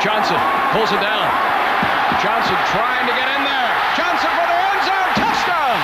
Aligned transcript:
Johnson 0.00 0.40
pulls 0.72 0.90
it 0.92 1.00
down. 1.04 1.28
Johnson 2.24 2.56
trying 2.72 3.04
to 3.04 3.12
get 3.12 3.28
in 3.36 3.42
there. 3.44 3.70
Johnson 3.96 4.32
for 4.32 4.46
the 4.48 4.58
end 4.72 4.82
zone. 4.88 5.10
Touchdown. 5.20 5.76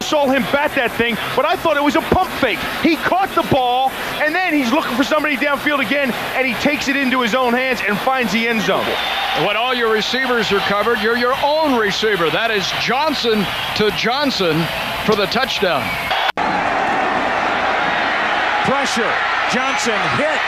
Saw 0.00 0.28
him 0.28 0.42
bat 0.52 0.72
that 0.74 0.92
thing, 0.92 1.16
but 1.36 1.44
I 1.44 1.56
thought 1.56 1.76
it 1.76 1.84
was 1.84 1.96
a 1.96 2.04
pump 2.12 2.30
fake. 2.40 2.58
He 2.82 2.96
caught 2.96 3.28
the 3.34 3.46
ball, 3.52 3.90
and 4.24 4.34
then 4.34 4.54
he's 4.54 4.72
looking 4.72 4.96
for 4.96 5.04
somebody 5.04 5.36
downfield 5.36 5.84
again, 5.84 6.12
and 6.32 6.46
he 6.46 6.54
takes 6.64 6.88
it 6.88 6.96
into 6.96 7.20
his 7.20 7.34
own 7.34 7.52
hands 7.52 7.80
and 7.86 7.98
finds 7.98 8.32
the 8.32 8.48
end 8.48 8.62
zone. 8.62 8.86
When 9.44 9.56
all 9.56 9.74
your 9.74 9.92
receivers 9.92 10.50
are 10.52 10.60
covered, 10.60 11.00
you're 11.00 11.16
your 11.16 11.36
own 11.44 11.78
receiver. 11.78 12.30
That 12.30 12.50
is 12.50 12.64
Johnson 12.80 13.44
to 13.76 13.90
Johnson 13.96 14.64
for 15.04 15.14
the 15.14 15.26
touchdown. 15.26 15.84
Pressure. 18.64 19.12
Johnson 19.52 20.00
hit. 20.16 20.40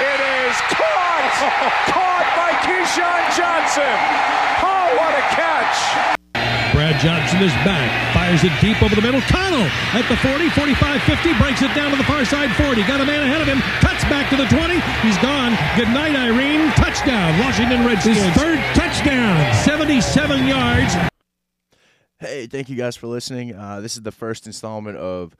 It 0.00 0.20
is 0.20 0.39
caught. 0.72 1.30
caught 1.86 2.28
by 2.34 2.50
Keyshawn 2.66 3.22
Johnson. 3.36 3.96
Oh, 4.64 4.86
what 4.98 5.14
a 5.14 5.24
catch. 5.34 6.20
Brad 6.72 6.98
Johnson 7.00 7.42
is 7.42 7.52
back. 7.66 7.90
Fires 8.14 8.42
it 8.44 8.52
deep 8.60 8.82
over 8.82 8.94
the 8.94 9.02
middle. 9.02 9.20
Connell 9.22 9.66
at 9.92 10.06
the 10.08 10.16
40, 10.16 10.50
45, 10.50 11.02
50. 11.02 11.34
Breaks 11.38 11.62
it 11.62 11.74
down 11.74 11.90
to 11.90 11.96
the 11.96 12.04
far 12.04 12.24
side 12.24 12.50
40. 12.56 12.82
Got 12.86 13.00
a 13.00 13.06
man 13.06 13.22
ahead 13.22 13.42
of 13.42 13.48
him. 13.48 13.60
Cuts 13.82 14.04
back 14.04 14.30
to 14.30 14.36
the 14.36 14.46
20. 14.46 14.78
He's 15.02 15.18
gone. 15.18 15.58
Good 15.76 15.88
night, 15.88 16.14
Irene. 16.14 16.70
Touchdown. 16.72 17.38
Washington 17.40 17.84
Redskins. 17.84 18.18
His 18.18 18.34
third 18.34 18.58
touchdown. 18.74 19.54
77 19.64 20.46
yards. 20.46 20.94
Hey, 22.18 22.46
thank 22.46 22.68
you 22.68 22.76
guys 22.76 22.96
for 22.96 23.06
listening. 23.06 23.54
Uh, 23.54 23.80
this 23.80 23.96
is 23.96 24.02
the 24.02 24.12
first 24.12 24.46
installment 24.46 24.96
of 24.96 25.34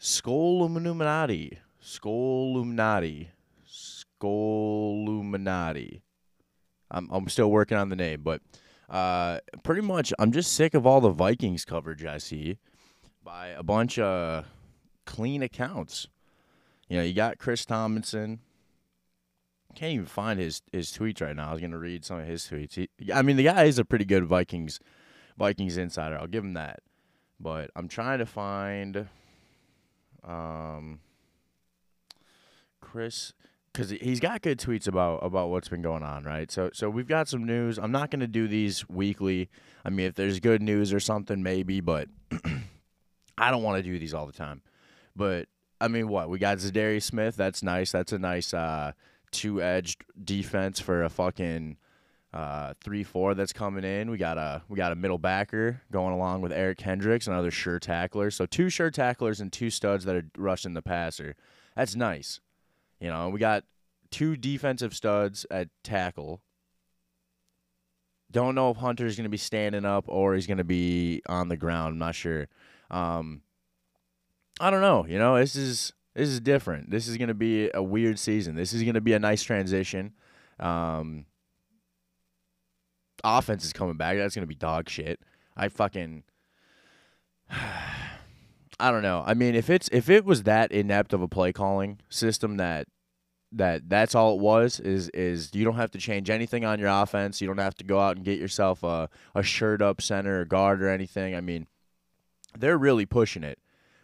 Skoluminati. 0.00 1.58
Skoluminati. 1.82 3.28
Skoluminati. 4.20 6.02
I'm, 6.90 7.08
I'm 7.10 7.28
still 7.28 7.50
working 7.50 7.76
on 7.76 7.88
the 7.88 7.96
name, 7.96 8.22
but 8.22 8.40
uh, 8.88 9.40
pretty 9.62 9.80
much 9.80 10.12
I'm 10.18 10.32
just 10.32 10.52
sick 10.52 10.74
of 10.74 10.86
all 10.86 11.00
the 11.00 11.10
Vikings 11.10 11.64
coverage 11.64 12.04
I 12.04 12.18
see 12.18 12.58
by 13.22 13.48
a 13.48 13.62
bunch 13.62 13.98
of 13.98 14.44
clean 15.06 15.42
accounts. 15.42 16.08
You 16.88 16.98
know, 16.98 17.02
you 17.02 17.14
got 17.14 17.38
Chris 17.38 17.64
Tomlinson. 17.64 18.40
Can't 19.74 19.94
even 19.94 20.06
find 20.06 20.38
his, 20.38 20.62
his 20.70 20.92
tweets 20.92 21.20
right 21.20 21.34
now. 21.34 21.48
I 21.50 21.52
was 21.52 21.60
gonna 21.60 21.78
read 21.78 22.04
some 22.04 22.20
of 22.20 22.26
his 22.26 22.44
tweets. 22.44 22.74
He, 22.74 23.12
I 23.12 23.22
mean, 23.22 23.36
the 23.36 23.44
guy 23.44 23.64
is 23.64 23.78
a 23.78 23.84
pretty 23.84 24.04
good 24.04 24.24
Vikings 24.24 24.78
Vikings 25.36 25.76
insider. 25.76 26.16
I'll 26.16 26.28
give 26.28 26.44
him 26.44 26.54
that. 26.54 26.80
But 27.40 27.70
I'm 27.74 27.88
trying 27.88 28.18
to 28.20 28.26
find 28.26 29.08
um 30.22 31.00
Chris 32.80 33.32
because 33.74 33.90
he's 33.90 34.20
got 34.20 34.40
good 34.40 34.58
tweets 34.58 34.86
about 34.86 35.18
about 35.24 35.50
what's 35.50 35.68
been 35.68 35.82
going 35.82 36.02
on, 36.02 36.22
right? 36.22 36.50
So 36.50 36.70
so 36.72 36.88
we've 36.88 37.08
got 37.08 37.28
some 37.28 37.44
news. 37.44 37.78
I'm 37.78 37.92
not 37.92 38.10
going 38.10 38.20
to 38.20 38.28
do 38.28 38.46
these 38.46 38.88
weekly. 38.88 39.50
I 39.84 39.90
mean, 39.90 40.06
if 40.06 40.14
there's 40.14 40.40
good 40.40 40.62
news 40.62 40.92
or 40.92 41.00
something, 41.00 41.42
maybe, 41.42 41.80
but 41.80 42.08
I 43.38 43.50
don't 43.50 43.62
want 43.62 43.76
to 43.78 43.82
do 43.82 43.98
these 43.98 44.14
all 44.14 44.26
the 44.26 44.32
time. 44.32 44.62
But 45.16 45.48
I 45.80 45.88
mean, 45.88 46.08
what 46.08 46.30
we 46.30 46.38
got 46.38 46.58
Za'Darius 46.58 47.02
Smith. 47.02 47.36
That's 47.36 47.62
nice. 47.62 47.90
That's 47.90 48.12
a 48.12 48.18
nice 48.18 48.54
uh, 48.54 48.92
two 49.32 49.60
edged 49.60 50.04
defense 50.22 50.78
for 50.78 51.02
a 51.02 51.10
fucking 51.10 51.76
uh, 52.32 52.74
three 52.82 53.02
four 53.02 53.34
that's 53.34 53.52
coming 53.52 53.84
in. 53.84 54.08
We 54.08 54.18
got 54.18 54.38
a 54.38 54.62
we 54.68 54.76
got 54.76 54.92
a 54.92 54.96
middle 54.96 55.18
backer 55.18 55.82
going 55.90 56.14
along 56.14 56.42
with 56.42 56.52
Eric 56.52 56.78
Kendricks, 56.78 57.26
another 57.26 57.50
sure 57.50 57.80
tackler. 57.80 58.30
So 58.30 58.46
two 58.46 58.70
sure 58.70 58.90
tacklers 58.90 59.40
and 59.40 59.52
two 59.52 59.70
studs 59.70 60.04
that 60.04 60.14
are 60.14 60.28
rushing 60.38 60.74
the 60.74 60.82
passer. 60.82 61.34
That's 61.74 61.96
nice. 61.96 62.40
You 63.04 63.10
know, 63.10 63.28
we 63.28 63.38
got 63.38 63.64
two 64.10 64.34
defensive 64.34 64.94
studs 64.94 65.44
at 65.50 65.68
tackle. 65.82 66.40
Don't 68.30 68.54
know 68.54 68.70
if 68.70 68.78
Hunter's 68.78 69.14
going 69.14 69.24
to 69.24 69.30
be 69.30 69.36
standing 69.36 69.84
up 69.84 70.06
or 70.08 70.34
he's 70.34 70.46
going 70.46 70.56
to 70.56 70.64
be 70.64 71.20
on 71.26 71.48
the 71.48 71.56
ground. 71.58 71.92
I'm 71.92 71.98
not 71.98 72.14
sure. 72.14 72.48
Um, 72.90 73.42
I 74.58 74.70
don't 74.70 74.80
know. 74.80 75.04
You 75.06 75.18
know, 75.18 75.36
this 75.36 75.54
is 75.54 75.92
this 76.14 76.30
is 76.30 76.40
different. 76.40 76.90
This 76.90 77.06
is 77.06 77.18
going 77.18 77.28
to 77.28 77.34
be 77.34 77.70
a 77.74 77.82
weird 77.82 78.18
season. 78.18 78.54
This 78.54 78.72
is 78.72 78.82
going 78.82 78.94
to 78.94 79.02
be 79.02 79.12
a 79.12 79.18
nice 79.18 79.42
transition. 79.42 80.14
Um, 80.58 81.26
offense 83.22 83.66
is 83.66 83.74
coming 83.74 83.98
back. 83.98 84.16
That's 84.16 84.34
going 84.34 84.44
to 84.44 84.48
be 84.48 84.54
dog 84.54 84.88
shit. 84.88 85.20
I 85.54 85.68
fucking 85.68 86.22
I 88.80 88.90
don't 88.90 89.02
know. 89.02 89.22
I 89.26 89.34
mean, 89.34 89.54
if 89.54 89.68
it's 89.68 89.90
if 89.92 90.08
it 90.08 90.24
was 90.24 90.44
that 90.44 90.72
inept 90.72 91.12
of 91.12 91.20
a 91.20 91.28
play 91.28 91.52
calling 91.52 92.00
system 92.08 92.56
that 92.56 92.88
that 93.54 93.88
that's 93.88 94.14
all 94.14 94.34
it 94.34 94.40
was 94.40 94.80
is 94.80 95.08
is 95.10 95.50
you 95.54 95.64
don't 95.64 95.76
have 95.76 95.90
to 95.92 95.98
change 95.98 96.28
anything 96.30 96.64
on 96.64 96.78
your 96.78 96.88
offense. 96.88 97.40
You 97.40 97.46
don't 97.46 97.58
have 97.58 97.76
to 97.76 97.84
go 97.84 98.00
out 98.00 98.16
and 98.16 98.24
get 98.24 98.38
yourself 98.38 98.82
a 98.82 99.08
a 99.34 99.42
shirt 99.42 99.80
up 99.80 100.02
center 100.02 100.40
or 100.40 100.44
guard 100.44 100.82
or 100.82 100.88
anything. 100.88 101.34
I 101.34 101.40
mean, 101.40 101.66
they're 102.58 102.78
really 102.78 103.06
pushing 103.06 103.44
it 103.44 103.58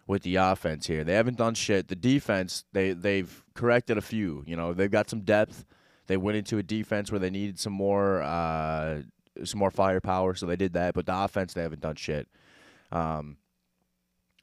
with 0.07 0.23
the 0.23 0.35
offense 0.35 0.87
here. 0.87 1.03
They 1.03 1.13
haven't 1.13 1.37
done 1.37 1.53
shit. 1.53 1.87
The 1.87 1.95
defense, 1.95 2.65
they 2.73 2.93
they've 2.93 3.43
corrected 3.53 3.97
a 3.97 4.01
few. 4.01 4.43
You 4.47 4.55
know, 4.55 4.73
they've 4.73 4.91
got 4.91 5.09
some 5.09 5.21
depth. 5.21 5.65
They 6.07 6.17
went 6.17 6.37
into 6.37 6.57
a 6.57 6.63
defense 6.63 7.11
where 7.11 7.19
they 7.19 7.29
needed 7.29 7.59
some 7.59 7.73
more 7.73 8.21
uh, 8.21 9.01
some 9.43 9.59
more 9.59 9.71
firepower, 9.71 10.35
so 10.35 10.45
they 10.45 10.55
did 10.55 10.73
that. 10.73 10.93
But 10.93 11.05
the 11.05 11.17
offense, 11.17 11.53
they 11.53 11.61
haven't 11.61 11.81
done 11.81 11.95
shit. 11.95 12.27
Um, 12.91 13.37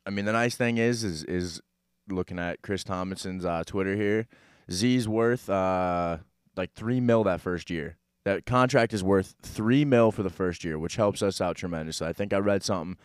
I 0.07 0.11
mean, 0.11 0.25
the 0.25 0.33
nice 0.33 0.57
thing 0.57 0.79
is, 0.79 1.05
is 1.05 1.25
is 1.25 1.61
looking 2.09 2.39
at 2.39 2.63
Chris 2.63 2.85
Tomlinson's 2.85 3.45
uh, 3.45 3.63
Twitter 3.67 3.97
here. 3.97 4.27
Z's 4.71 5.09
worth 5.09 5.49
uh, 5.49 6.19
like 6.57 6.73
three 6.73 7.01
mil 7.01 7.25
that 7.25 7.41
first 7.41 7.71
year. 7.71 7.97
That 8.25 8.45
contract 8.45 8.93
is 8.93 9.03
worth 9.03 9.35
three 9.43 9.85
mil 9.85 10.13
for 10.13 10.23
the 10.23 10.31
first 10.31 10.65
year, 10.65 10.79
which 10.79 10.97
helps 10.97 11.23
us 11.23 11.41
out 11.41 11.57
tremendously. 11.57 12.07
I 12.07 12.13
think 12.13 12.33
I 12.33 12.39
read 12.39 12.63
something 12.63 12.99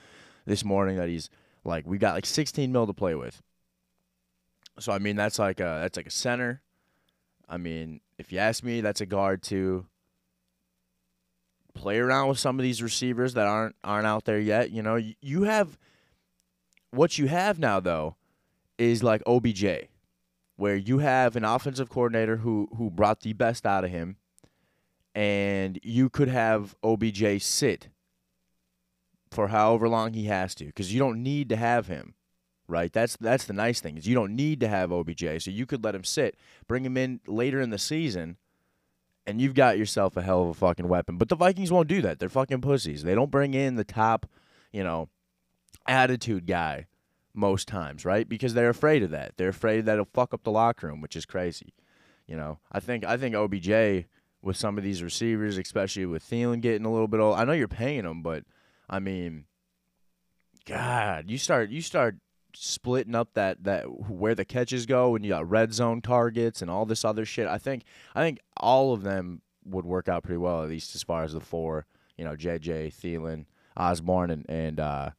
this 0.45 0.65
morning 0.65 0.97
that 0.97 1.07
he's 1.07 1.29
like 1.63 1.87
we 1.87 1.97
got 1.97 2.15
like 2.15 2.25
16 2.25 2.71
mil 2.71 2.85
to 2.87 2.93
play 2.93 3.15
with. 3.15 3.41
So 4.79 4.91
I 4.91 4.99
mean 4.99 5.15
that's 5.15 5.39
like 5.39 5.59
a 5.59 5.79
that's 5.81 5.97
like 5.97 6.07
a 6.07 6.11
center. 6.11 6.61
I 7.47 7.57
mean, 7.57 8.01
if 8.17 8.31
you 8.31 8.39
ask 8.39 8.63
me, 8.63 8.81
that's 8.81 9.01
a 9.01 9.05
guard 9.05 9.43
too. 9.43 9.85
Play 11.73 11.99
around 11.99 12.29
with 12.29 12.39
some 12.39 12.59
of 12.59 12.63
these 12.63 12.81
receivers 12.83 13.33
that 13.35 13.47
aren't 13.47 13.75
aren't 13.83 14.07
out 14.07 14.25
there 14.25 14.39
yet. 14.39 14.71
You 14.71 14.81
know, 14.83 14.95
you, 14.95 15.13
you 15.21 15.43
have 15.43 15.77
what 16.91 17.17
you 17.17 17.27
have 17.27 17.59
now 17.59 17.79
though 17.79 18.15
is 18.77 19.03
like 19.03 19.21
OBJ 19.25 19.87
where 20.63 20.77
you 20.77 20.99
have 20.99 21.35
an 21.35 21.43
offensive 21.43 21.89
coordinator 21.89 22.37
who 22.37 22.69
who 22.77 22.89
brought 22.89 23.19
the 23.19 23.33
best 23.33 23.65
out 23.65 23.83
of 23.83 23.91
him, 23.91 24.15
and 25.13 25.77
you 25.83 26.09
could 26.09 26.29
have 26.29 26.73
OBJ 26.81 27.41
sit 27.41 27.89
for 29.29 29.49
however 29.49 29.89
long 29.89 30.13
he 30.13 30.23
has 30.23 30.55
to, 30.55 30.63
because 30.63 30.93
you 30.93 30.99
don't 30.99 31.21
need 31.21 31.49
to 31.49 31.57
have 31.57 31.87
him, 31.87 32.13
right? 32.65 32.93
That's 32.93 33.17
that's 33.17 33.43
the 33.43 33.51
nice 33.51 33.81
thing 33.81 33.97
is 33.97 34.07
you 34.07 34.15
don't 34.15 34.37
need 34.37 34.61
to 34.61 34.69
have 34.69 34.89
OBJ, 34.89 35.43
so 35.43 35.51
you 35.51 35.65
could 35.65 35.83
let 35.83 35.95
him 35.95 36.05
sit, 36.05 36.37
bring 36.65 36.85
him 36.85 36.95
in 36.95 37.19
later 37.27 37.59
in 37.59 37.69
the 37.69 37.77
season, 37.77 38.37
and 39.27 39.41
you've 39.41 39.55
got 39.55 39.77
yourself 39.77 40.15
a 40.15 40.21
hell 40.21 40.43
of 40.43 40.47
a 40.47 40.53
fucking 40.53 40.87
weapon. 40.87 41.17
But 41.17 41.27
the 41.27 41.35
Vikings 41.35 41.73
won't 41.73 41.89
do 41.89 42.01
that. 42.03 42.19
They're 42.19 42.29
fucking 42.29 42.61
pussies. 42.61 43.03
They 43.03 43.15
don't 43.15 43.29
bring 43.29 43.53
in 43.53 43.75
the 43.75 43.83
top, 43.83 44.27
you 44.71 44.85
know, 44.85 45.09
attitude 45.85 46.47
guy 46.47 46.87
most 47.33 47.67
times, 47.67 48.05
right? 48.05 48.27
Because 48.27 48.53
they're 48.53 48.69
afraid 48.69 49.03
of 49.03 49.11
that. 49.11 49.33
They're 49.37 49.49
afraid 49.49 49.85
that 49.85 49.93
it'll 49.93 50.05
fuck 50.05 50.33
up 50.33 50.43
the 50.43 50.51
locker 50.51 50.87
room, 50.87 51.01
which 51.01 51.15
is 51.15 51.25
crazy. 51.25 51.73
You 52.27 52.37
know, 52.37 52.59
I 52.71 52.79
think 52.79 53.03
I 53.05 53.17
think 53.17 53.35
OBJ 53.35 54.05
with 54.41 54.57
some 54.57 54.77
of 54.77 54.83
these 54.83 55.01
receivers, 55.01 55.57
especially 55.57 56.05
with 56.05 56.23
Thielen 56.23 56.61
getting 56.61 56.85
a 56.85 56.91
little 56.91 57.07
bit 57.07 57.19
old. 57.19 57.37
I 57.37 57.43
know 57.43 57.53
you're 57.53 57.67
paying 57.67 58.03
them, 58.03 58.21
but 58.21 58.43
I 58.89 58.99
mean, 58.99 59.45
God, 60.65 61.29
you 61.29 61.37
start 61.37 61.69
you 61.69 61.81
start 61.81 62.17
splitting 62.55 63.15
up 63.15 63.33
that 63.33 63.63
that 63.63 63.85
where 64.09 64.35
the 64.35 64.45
catches 64.45 64.85
go, 64.85 65.15
and 65.15 65.25
you 65.25 65.31
got 65.31 65.49
red 65.49 65.73
zone 65.73 66.01
targets 66.01 66.61
and 66.61 66.69
all 66.69 66.85
this 66.85 67.03
other 67.03 67.25
shit. 67.25 67.47
I 67.47 67.57
think 67.57 67.83
I 68.15 68.21
think 68.21 68.39
all 68.57 68.93
of 68.93 69.03
them 69.03 69.41
would 69.65 69.85
work 69.85 70.07
out 70.07 70.23
pretty 70.23 70.37
well, 70.37 70.63
at 70.63 70.69
least 70.69 70.95
as 70.95 71.03
far 71.03 71.23
as 71.23 71.33
the 71.33 71.39
four. 71.39 71.85
You 72.17 72.25
know, 72.25 72.35
JJ, 72.35 72.93
Thielen, 72.93 73.45
Osborne, 73.75 74.29
and 74.29 74.45
and 74.47 74.79
uh, 74.79 75.09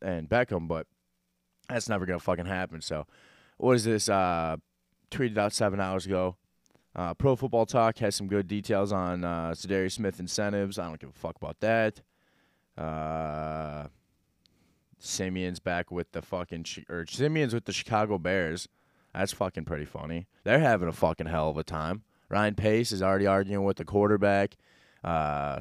and 0.00 0.28
Beckham, 0.28 0.66
but 0.66 0.86
that's 1.68 1.88
never 1.88 2.06
gonna 2.06 2.20
fucking 2.20 2.46
happen. 2.46 2.80
So, 2.80 3.06
what 3.56 3.76
is 3.76 3.84
this? 3.84 4.08
Uh, 4.08 4.56
tweeted 5.10 5.38
out 5.38 5.52
seven 5.52 5.80
hours 5.80 6.06
ago. 6.06 6.36
Uh, 6.94 7.14
Pro 7.14 7.36
Football 7.36 7.66
Talk 7.66 7.98
has 7.98 8.14
some 8.14 8.26
good 8.26 8.48
details 8.48 8.92
on 8.92 9.24
uh, 9.24 9.54
Smith 9.54 10.20
incentives. 10.20 10.78
I 10.78 10.86
don't 10.86 11.00
give 11.00 11.10
a 11.10 11.12
fuck 11.12 11.36
about 11.36 11.60
that. 11.60 12.00
Uh, 12.76 13.88
Simeon's 14.98 15.60
back 15.60 15.90
with 15.90 16.12
the 16.12 16.22
fucking 16.22 16.64
or 16.88 17.06
Simeon's 17.06 17.54
with 17.54 17.64
the 17.64 17.72
Chicago 17.72 18.18
Bears. 18.18 18.68
That's 19.14 19.32
fucking 19.32 19.64
pretty 19.64 19.84
funny. 19.84 20.26
They're 20.44 20.60
having 20.60 20.88
a 20.88 20.92
fucking 20.92 21.26
hell 21.26 21.50
of 21.50 21.56
a 21.56 21.64
time. 21.64 22.02
Ryan 22.28 22.54
Pace 22.54 22.92
is 22.92 23.02
already 23.02 23.26
arguing 23.26 23.64
with 23.64 23.76
the 23.76 23.84
quarterback. 23.84 24.56
Uh, 25.04 25.60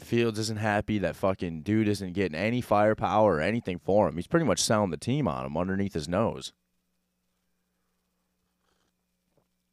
Fields 0.00 0.38
isn't 0.38 0.58
happy 0.58 0.98
that 0.98 1.16
fucking 1.16 1.62
dude 1.62 1.88
isn't 1.88 2.12
getting 2.12 2.36
any 2.36 2.60
firepower 2.60 3.36
or 3.36 3.40
anything 3.40 3.78
for 3.78 4.08
him. 4.08 4.16
He's 4.16 4.26
pretty 4.26 4.46
much 4.46 4.60
selling 4.60 4.90
the 4.90 4.96
team 4.96 5.26
on 5.26 5.46
him 5.46 5.56
underneath 5.56 5.94
his 5.94 6.08
nose. 6.08 6.52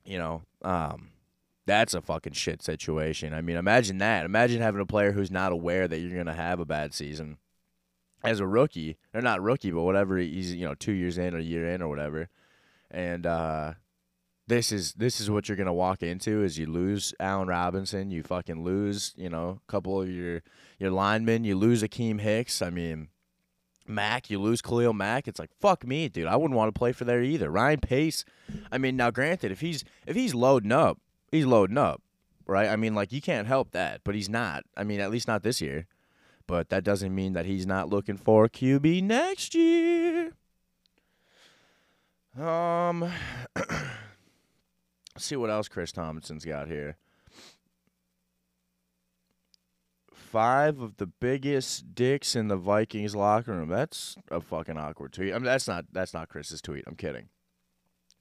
You 0.06 0.20
know, 0.20 0.42
um, 0.62 1.10
That's 1.66 1.94
a 1.94 2.02
fucking 2.02 2.34
shit 2.34 2.62
situation. 2.62 3.34
I 3.34 3.42
mean, 3.42 3.58
imagine 3.58 3.98
that. 3.98 4.26
Imagine 4.26 4.62
having 4.62 4.82
a 4.82 4.86
player 4.86 5.12
who's 5.12 5.32
not 5.32 5.52
aware 5.52 5.88
that 5.88 6.00
you're 6.00 6.16
gonna 6.16 6.36
have 6.36 6.60
a 6.60 6.66
bad 6.66 6.94
season 6.94 7.38
as 8.24 8.40
a 8.40 8.48
rookie, 8.48 8.98
They're 9.12 9.22
not 9.22 9.42
rookie, 9.42 9.72
but 9.72 9.84
whatever. 9.84 10.18
He's 10.18 10.54
you 10.54 10.66
know 10.66 10.76
two 10.76 10.92
years 10.92 11.18
in 11.18 11.36
or 11.36 11.40
a 11.40 11.44
year 11.44 11.70
in 11.70 11.82
or 11.82 11.88
whatever, 11.88 12.30
and 12.90 13.26
uh, 13.26 13.74
this 14.47 14.71
is 14.71 14.94
this 14.94 15.19
is 15.19 15.30
what 15.30 15.47
you're 15.47 15.57
gonna 15.57 15.74
walk 15.74 16.03
into 16.03 16.44
is 16.44 16.57
you 16.57 16.68
lose 16.68 17.13
Allen 17.19 17.47
Robinson, 17.47 18.12
you 18.12 18.24
fucking 18.24 18.63
lose 18.63 19.13
you 19.18 19.30
know 19.30 19.59
a 19.68 19.71
couple 19.71 20.01
of 20.01 20.09
your 20.09 20.42
your 20.80 20.92
linemen, 20.92 21.44
you 21.44 21.56
lose 21.56 21.83
Akiem 21.83 22.19
Hicks. 22.19 22.62
I 22.62 22.69
mean. 22.69 23.09
Mack, 23.88 24.31
you 24.31 24.42
lose 24.42 24.63
Khalil 24.63 24.94
Mack. 24.94 25.27
It's 25.27 25.38
like 25.38 25.51
fuck 25.62 25.86
me, 25.86 26.09
dude. 26.09 26.25
I 26.25 26.36
wouldn't 26.38 26.57
want 26.57 26.74
to 26.74 26.80
play 26.80 26.92
for 26.92 27.06
there 27.06 27.21
either. 27.21 27.51
Ryan 27.51 27.80
Pace. 27.80 28.25
I 28.71 28.80
mean, 28.80 28.97
now 28.97 29.12
granted, 29.12 29.51
if 29.51 29.62
he's 29.62 29.83
if 30.07 30.15
he's 30.15 30.33
loading 30.33 30.71
up, 30.71 31.00
he's 31.31 31.45
loading 31.45 31.77
up, 31.77 32.01
right? 32.47 32.68
I 32.68 32.77
mean, 32.77 32.95
like 32.95 33.12
you 33.12 33.21
can't 33.21 33.47
help 33.47 33.74
that, 33.74 34.01
but 34.03 34.15
he's 34.15 34.27
not. 34.27 34.63
I 34.75 34.83
mean, 34.83 35.00
at 35.00 35.12
least 35.12 35.27
not 35.27 35.44
this 35.44 35.62
year. 35.62 35.86
But 36.47 36.69
that 36.69 36.83
doesn't 36.83 37.13
mean 37.13 37.33
that 37.33 37.45
he's 37.45 37.65
not 37.65 37.89
looking 37.89 38.18
for 38.18 38.47
QB 38.47 39.03
next 39.03 39.56
year. 39.56 40.33
Um, 42.39 43.12
let's 45.16 45.26
see 45.26 45.36
what 45.36 45.50
else 45.50 45.68
Chris 45.68 45.92
Thompson's 45.92 46.46
got 46.46 46.68
here. 46.68 46.98
Five 50.14 50.82
of 50.82 50.98
the 50.98 51.08
biggest 51.08 51.96
dicks 51.96 52.36
in 52.36 52.50
the 52.50 52.58
Vikings 52.58 53.16
locker 53.16 53.54
room. 53.54 53.70
That's 53.70 54.18
a 54.30 54.42
fucking 54.42 54.78
awkward 54.78 55.14
tweet. 55.14 55.34
I 55.34 55.36
mean, 55.36 55.46
that's 55.46 55.68
not 55.68 55.86
that's 55.94 56.14
not 56.14 56.28
Chris's 56.28 56.62
tweet. 56.62 56.84
I'm 56.86 56.96
kidding. 56.96 57.30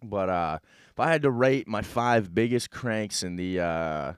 But 0.01 0.29
uh, 0.29 0.59
if 0.91 1.01
I 1.01 1.11
had 1.11 1.23
to 1.23 1.31
rate 1.31 1.67
my 1.67 1.83
five 1.83 2.35
biggest 2.35 2.71
cranks 2.71 3.25
in 3.25 3.35
the 3.35 3.61
uh, 3.61 4.13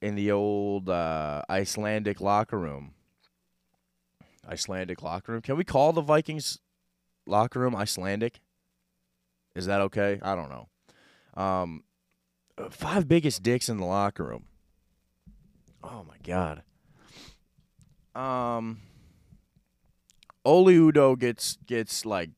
in 0.00 0.14
the 0.14 0.30
old 0.30 0.88
uh, 0.88 1.42
Icelandic 1.50 2.22
locker 2.22 2.58
room, 2.58 2.94
Icelandic 4.48 5.02
locker 5.02 5.32
room. 5.32 5.42
Can 5.42 5.56
we 5.56 5.64
call 5.64 5.92
the 5.92 6.00
Vikings 6.00 6.58
locker 7.26 7.58
room 7.58 7.76
Icelandic? 7.76 8.40
Is 9.54 9.66
that 9.66 9.82
okay? 9.82 10.20
I 10.22 10.34
don't 10.34 10.48
know. 10.48 10.68
Um, 11.36 11.84
five 12.70 13.06
biggest 13.06 13.42
dicks 13.42 13.68
in 13.68 13.76
the 13.76 13.84
locker 13.84 14.24
room. 14.24 14.44
Oh 15.82 16.04
my 16.08 16.16
god. 16.24 16.62
Um, 18.14 18.80
Oli 20.44 20.76
Udoh 20.76 21.18
gets 21.18 21.58
gets 21.66 22.06
like 22.06 22.30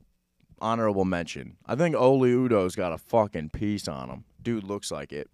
honorable 0.61 1.05
mention. 1.05 1.57
I 1.67 1.77
think 1.77 1.95
Oli 1.95 2.33
Udoh's 2.33 2.75
got 2.75 2.93
a 2.93 2.99
fucking 2.99 3.51
piece 3.51 3.87
on 3.87 4.09
him. 4.11 4.25
Dude 4.43 4.65
looks 4.65 4.91
like 4.91 5.13
it. 5.13 5.29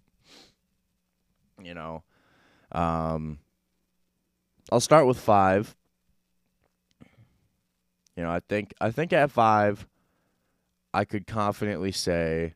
You 1.61 1.73
know. 1.73 2.03
Um 2.71 3.39
I'll 4.71 4.79
start 4.79 5.05
with 5.05 5.19
5. 5.19 5.75
You 8.15 8.23
know, 8.23 8.31
I 8.31 8.39
think 8.39 8.73
I 8.81 8.91
think 8.91 9.13
at 9.13 9.31
5 9.31 9.87
I 10.93 11.05
could 11.05 11.27
confidently 11.27 11.91
say 11.91 12.55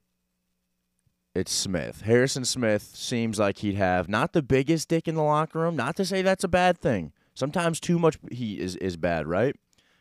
it's 1.39 1.51
Smith. 1.53 2.01
Harrison 2.01 2.45
Smith 2.45 2.91
seems 2.93 3.39
like 3.39 3.59
he'd 3.59 3.75
have 3.75 4.09
not 4.09 4.33
the 4.33 4.43
biggest 4.43 4.89
dick 4.89 5.07
in 5.07 5.15
the 5.15 5.23
locker 5.23 5.59
room, 5.59 5.75
not 5.75 5.95
to 5.95 6.05
say 6.05 6.21
that's 6.21 6.43
a 6.43 6.49
bad 6.49 6.77
thing. 6.77 7.13
Sometimes 7.33 7.79
too 7.79 7.97
much 7.97 8.19
heat 8.29 8.59
is 8.59 8.75
is 8.75 8.97
bad, 8.97 9.25
right? 9.25 9.55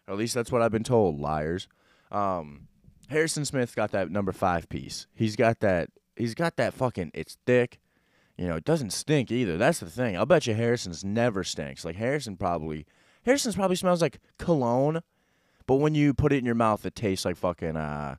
Or 0.07 0.13
at 0.13 0.19
least 0.19 0.35
that's 0.35 0.51
what 0.51 0.61
I've 0.61 0.73
been 0.73 0.85
told, 0.85 1.21
liars. 1.21 1.69
Um, 2.11 2.67
Harrison 3.09 3.45
Smith 3.45 3.77
got 3.77 3.93
that 3.93 4.11
number 4.11 4.33
five 4.33 4.69
piece. 4.69 5.07
He's 5.15 5.37
got 5.37 5.61
that. 5.61 5.91
He's 6.17 6.35
got 6.35 6.57
that 6.57 6.75
fucking. 6.75 7.13
It's 7.15 7.37
thick. 7.47 7.79
You 8.37 8.49
know, 8.49 8.57
it 8.57 8.65
doesn't 8.65 8.93
stink 8.93 9.31
either. 9.31 9.57
That's 9.57 9.81
the 9.81 9.91
thing. 9.91 10.17
I'll 10.17 10.27
bet 10.27 10.47
you 10.47 10.55
Harrison's 10.55 11.05
never 11.05 11.45
stinks. 11.45 11.85
Like 11.85 11.97
Harrison 11.97 12.37
probably. 12.37 12.85
Harrison's 13.25 13.57
probably 13.57 13.77
smells 13.77 14.03
like 14.03 14.19
cologne, 14.39 15.01
but 15.67 15.77
when 15.77 15.95
you 15.95 16.15
put 16.15 16.33
it 16.33 16.39
in 16.39 16.47
your 16.47 16.55
mouth, 16.55 16.85
it 16.85 16.95
tastes 16.95 17.25
like 17.25 17.37
fucking. 17.37 17.77
Uh, 17.77 18.17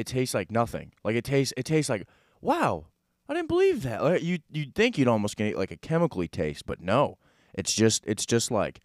it 0.00 0.06
tastes 0.06 0.34
like 0.34 0.50
nothing. 0.50 0.92
Like 1.04 1.16
it 1.16 1.24
tastes. 1.24 1.54
It 1.56 1.64
tastes 1.64 1.88
like 1.88 2.06
wow. 2.40 2.86
I 3.28 3.34
didn't 3.34 3.48
believe 3.48 3.82
that. 3.84 4.02
Like, 4.02 4.22
you 4.22 4.38
you'd 4.50 4.74
think 4.74 4.98
you'd 4.98 5.06
almost 5.06 5.36
get 5.36 5.56
like 5.56 5.70
a 5.70 5.76
chemically 5.76 6.26
taste, 6.26 6.66
but 6.66 6.80
no. 6.80 7.18
It's 7.54 7.72
just. 7.72 8.04
It's 8.06 8.26
just 8.26 8.50
like. 8.50 8.80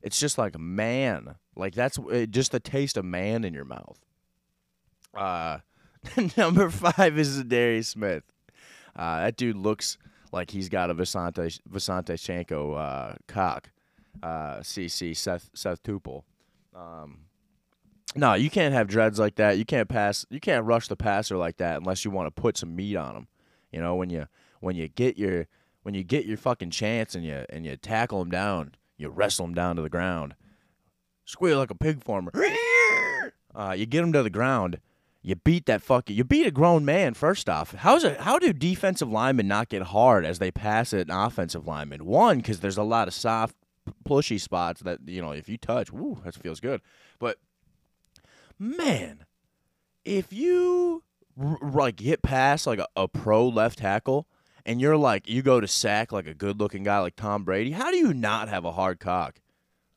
It's 0.00 0.18
just 0.18 0.38
like 0.38 0.58
man. 0.58 1.36
Like 1.54 1.74
that's 1.74 1.98
uh, 1.98 2.26
just 2.28 2.52
the 2.52 2.60
taste 2.60 2.96
of 2.96 3.04
man 3.04 3.44
in 3.44 3.54
your 3.54 3.64
mouth. 3.64 3.98
Uh, 5.14 5.58
number 6.36 6.70
five 6.70 7.18
is 7.18 7.42
Darius 7.44 7.88
Smith. 7.88 8.24
Uh, 8.96 9.20
that 9.20 9.36
dude 9.36 9.56
looks 9.56 9.98
like 10.32 10.50
he's 10.50 10.68
got 10.68 10.90
a 10.90 10.94
Visanthe 10.94 11.60
Visanthe 11.70 12.14
Shiancoe 12.14 12.78
uh, 12.78 13.14
cock. 13.28 13.70
Uh, 14.22 14.58
CC 14.58 15.16
Seth 15.16 15.50
Seth 15.54 15.82
Tuple. 15.82 16.22
Um, 16.74 17.20
no, 18.14 18.34
you 18.34 18.50
can't 18.50 18.74
have 18.74 18.88
dreads 18.88 19.18
like 19.18 19.36
that. 19.36 19.58
You 19.58 19.64
can't 19.64 19.88
pass. 19.88 20.26
You 20.30 20.40
can't 20.40 20.64
rush 20.64 20.88
the 20.88 20.96
passer 20.96 21.36
like 21.36 21.56
that 21.58 21.78
unless 21.78 22.04
you 22.04 22.10
want 22.10 22.34
to 22.34 22.40
put 22.40 22.56
some 22.56 22.76
meat 22.76 22.96
on 22.96 23.16
him. 23.16 23.28
You 23.70 23.80
know 23.80 23.94
when 23.94 24.10
you 24.10 24.26
when 24.60 24.76
you 24.76 24.88
get 24.88 25.16
your 25.16 25.46
when 25.82 25.94
you 25.94 26.04
get 26.04 26.26
your 26.26 26.36
fucking 26.36 26.70
chance 26.70 27.14
and 27.14 27.24
you 27.24 27.44
and 27.48 27.64
you 27.64 27.76
tackle 27.76 28.20
him 28.20 28.30
down, 28.30 28.74
you 28.96 29.08
wrestle 29.08 29.46
him 29.46 29.54
down 29.54 29.76
to 29.76 29.82
the 29.82 29.88
ground 29.88 30.34
squeal 31.24 31.58
like 31.58 31.70
a 31.70 31.74
pig 31.74 32.02
farmer. 32.02 32.32
Uh, 33.54 33.74
you 33.76 33.84
get 33.84 34.02
him 34.02 34.14
to 34.14 34.22
the 34.22 34.30
ground. 34.30 34.80
You 35.20 35.34
beat 35.34 35.66
that 35.66 35.82
fucking. 35.82 36.16
You 36.16 36.24
beat 36.24 36.46
a 36.46 36.50
grown 36.50 36.86
man. 36.86 37.12
First 37.12 37.50
off, 37.50 37.74
how's 37.74 38.02
it? 38.02 38.18
How 38.20 38.38
do 38.38 38.50
defensive 38.54 39.10
linemen 39.10 39.46
not 39.46 39.68
get 39.68 39.82
hard 39.82 40.24
as 40.24 40.38
they 40.38 40.50
pass 40.50 40.94
at 40.94 41.08
an 41.08 41.10
offensive 41.10 41.66
lineman? 41.66 42.06
One, 42.06 42.38
because 42.38 42.60
there's 42.60 42.78
a 42.78 42.82
lot 42.82 43.08
of 43.08 43.14
soft, 43.14 43.54
plushy 44.06 44.38
spots 44.38 44.80
that 44.80 45.00
you 45.06 45.20
know 45.20 45.32
if 45.32 45.50
you 45.50 45.58
touch, 45.58 45.92
woo, 45.92 46.22
that 46.24 46.34
feels 46.34 46.60
good. 46.60 46.80
But 47.18 47.36
man, 48.62 49.24
if 50.04 50.32
you 50.32 51.02
like 51.36 51.96
get 51.96 52.22
past 52.22 52.66
like 52.66 52.78
a, 52.78 52.86
a 52.96 53.08
pro 53.08 53.48
left 53.48 53.78
tackle 53.78 54.26
and 54.64 54.80
you're 54.80 54.96
like 54.96 55.28
you 55.28 55.42
go 55.42 55.60
to 55.60 55.66
sack 55.66 56.12
like 56.12 56.26
a 56.26 56.34
good 56.34 56.60
looking 56.60 56.84
guy 56.84 57.00
like 57.00 57.16
Tom 57.16 57.44
Brady, 57.44 57.72
how 57.72 57.90
do 57.90 57.96
you 57.96 58.14
not 58.14 58.48
have 58.48 58.64
a 58.64 58.72
hard 58.72 59.00
cock? 59.00 59.40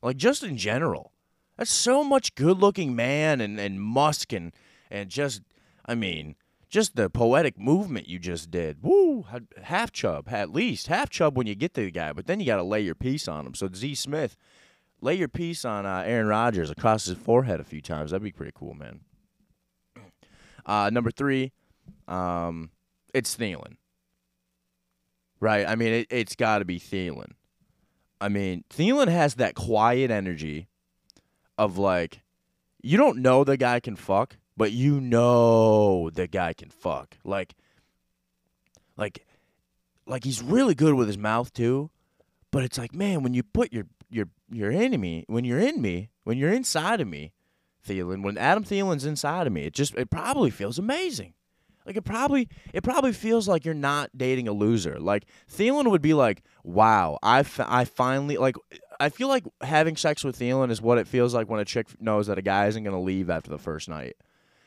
Like 0.02 0.16
just 0.16 0.42
in 0.42 0.56
general. 0.56 1.12
That's 1.56 1.72
so 1.72 2.04
much 2.04 2.34
good 2.34 2.58
looking 2.58 2.94
man 2.94 3.40
and, 3.40 3.58
and 3.58 3.80
musk 3.80 4.32
and, 4.32 4.52
and 4.90 5.08
just, 5.08 5.40
I 5.86 5.94
mean, 5.94 6.34
just 6.68 6.96
the 6.96 7.08
poetic 7.08 7.58
movement 7.58 8.08
you 8.08 8.18
just 8.18 8.50
did. 8.50 8.82
Woo! 8.82 9.24
Half 9.62 9.92
chub, 9.92 10.28
at 10.28 10.52
least. 10.52 10.88
Half 10.88 11.08
chub 11.08 11.34
when 11.34 11.46
you 11.46 11.54
get 11.54 11.72
to 11.74 11.80
the 11.82 11.90
guy, 11.90 12.12
but 12.12 12.26
then 12.26 12.40
you 12.40 12.46
got 12.46 12.56
to 12.56 12.62
lay 12.62 12.82
your 12.82 12.94
piece 12.94 13.26
on 13.26 13.46
him. 13.46 13.54
So, 13.54 13.70
Z 13.72 13.94
Smith, 13.94 14.36
lay 15.00 15.14
your 15.14 15.28
piece 15.28 15.64
on 15.64 15.86
uh, 15.86 16.02
Aaron 16.06 16.26
Rodgers 16.26 16.70
across 16.70 17.04
his 17.06 17.18
forehead 17.18 17.60
a 17.60 17.64
few 17.64 17.80
times. 17.80 18.10
That'd 18.10 18.22
be 18.22 18.32
pretty 18.32 18.52
cool, 18.54 18.74
man. 18.74 19.00
Uh, 20.68 20.90
number 20.92 21.12
three, 21.12 21.52
um, 22.08 22.70
it's 23.14 23.36
Thielen. 23.36 23.76
Right? 25.38 25.64
I 25.64 25.76
mean, 25.76 25.92
it, 25.92 26.08
it's 26.10 26.34
got 26.34 26.58
to 26.58 26.64
be 26.64 26.80
Thielen. 26.80 27.34
I 28.20 28.28
mean, 28.28 28.64
Thielen 28.70 29.06
has 29.06 29.36
that 29.36 29.54
quiet 29.54 30.10
energy 30.10 30.66
of 31.56 31.78
like 31.78 32.22
you 32.82 32.96
don't 32.96 33.18
know 33.18 33.44
the 33.44 33.56
guy 33.56 33.80
can 33.80 33.96
fuck, 33.96 34.38
but 34.56 34.72
you 34.72 35.00
know 35.00 36.10
the 36.10 36.26
guy 36.26 36.52
can 36.52 36.70
fuck. 36.70 37.16
Like 37.24 37.54
like 38.96 39.26
like 40.06 40.24
he's 40.24 40.42
really 40.42 40.74
good 40.74 40.94
with 40.94 41.06
his 41.06 41.18
mouth 41.18 41.52
too. 41.52 41.90
But 42.50 42.64
it's 42.64 42.78
like, 42.78 42.94
man, 42.94 43.22
when 43.22 43.34
you 43.34 43.42
put 43.42 43.72
your 43.72 43.86
your 44.50 44.70
enemy, 44.70 45.24
when 45.28 45.44
you're 45.44 45.60
in 45.60 45.80
me, 45.80 46.10
when 46.24 46.38
you're 46.38 46.52
inside 46.52 47.00
of 47.00 47.08
me, 47.08 47.32
Thielen, 47.86 48.22
when 48.22 48.36
Adam 48.36 48.64
Thielen's 48.64 49.04
inside 49.04 49.46
of 49.46 49.52
me, 49.52 49.62
it 49.62 49.72
just 49.74 49.94
it 49.94 50.10
probably 50.10 50.50
feels 50.50 50.78
amazing. 50.78 51.34
Like 51.84 51.96
it 51.96 52.04
probably 52.04 52.48
it 52.72 52.82
probably 52.82 53.12
feels 53.12 53.46
like 53.46 53.64
you're 53.64 53.74
not 53.74 54.10
dating 54.16 54.48
a 54.48 54.52
loser. 54.52 54.98
Like 54.98 55.24
Thielen 55.48 55.88
would 55.88 56.02
be 56.02 56.14
like, 56.14 56.42
"Wow, 56.64 57.18
I, 57.22 57.44
I 57.60 57.84
finally 57.84 58.36
like 58.36 58.56
I 58.98 59.08
feel 59.08 59.28
like 59.28 59.44
having 59.60 59.96
sex 59.96 60.24
with 60.24 60.38
Thielen 60.38 60.70
is 60.70 60.82
what 60.82 60.98
it 60.98 61.06
feels 61.06 61.32
like 61.32 61.48
when 61.48 61.60
a 61.60 61.64
chick 61.64 61.88
knows 62.00 62.26
that 62.26 62.38
a 62.38 62.42
guy 62.42 62.66
isn't 62.66 62.82
going 62.82 62.96
to 62.96 63.00
leave 63.00 63.30
after 63.30 63.50
the 63.50 63.58
first 63.58 63.88
night. 63.88 64.16